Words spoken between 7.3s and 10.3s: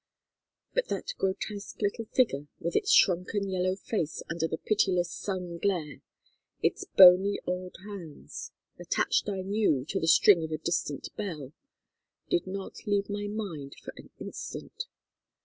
old hands, attached I knew, to the